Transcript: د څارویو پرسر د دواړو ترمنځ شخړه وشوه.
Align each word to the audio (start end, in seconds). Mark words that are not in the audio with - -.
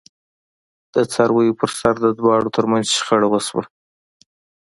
د 0.93 0.95
څارویو 1.11 1.57
پرسر 1.61 1.93
د 2.03 2.07
دواړو 2.19 2.53
ترمنځ 2.55 2.85
شخړه 2.97 3.27
وشوه. 3.29 3.63